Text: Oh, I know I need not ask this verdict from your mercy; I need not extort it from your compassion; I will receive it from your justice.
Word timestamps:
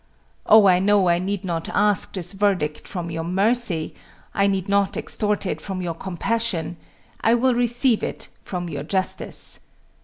Oh, 0.47 0.65
I 0.67 0.79
know 0.79 1.09
I 1.09 1.19
need 1.19 1.45
not 1.45 1.69
ask 1.69 2.11
this 2.15 2.31
verdict 2.33 2.87
from 2.87 3.11
your 3.11 3.23
mercy; 3.23 3.93
I 4.33 4.47
need 4.47 4.67
not 4.67 4.97
extort 4.97 5.45
it 5.45 5.61
from 5.61 5.79
your 5.83 5.93
compassion; 5.93 6.77
I 7.23 7.35
will 7.35 7.53
receive 7.53 8.01
it 8.01 8.27
from 8.41 8.67
your 8.67 8.81
justice. 8.81 9.59